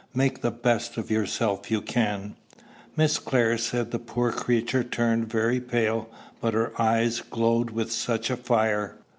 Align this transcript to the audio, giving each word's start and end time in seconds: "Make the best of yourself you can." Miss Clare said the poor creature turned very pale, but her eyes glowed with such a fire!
"Make 0.15 0.41
the 0.41 0.49
best 0.49 0.97
of 0.97 1.11
yourself 1.11 1.69
you 1.69 1.79
can." 1.79 2.35
Miss 2.97 3.19
Clare 3.19 3.55
said 3.59 3.91
the 3.91 3.99
poor 3.99 4.31
creature 4.31 4.83
turned 4.83 5.29
very 5.29 5.59
pale, 5.61 6.09
but 6.41 6.55
her 6.55 6.71
eyes 6.81 7.21
glowed 7.29 7.69
with 7.69 7.91
such 7.91 8.31
a 8.31 8.35
fire! 8.35 8.95